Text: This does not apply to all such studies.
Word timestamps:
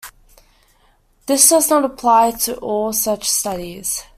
This 1.27 1.47
does 1.47 1.69
not 1.69 1.85
apply 1.85 2.31
to 2.31 2.55
all 2.57 2.91
such 2.91 3.29
studies. 3.29 4.03